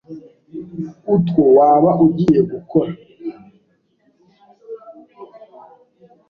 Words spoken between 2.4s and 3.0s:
gukora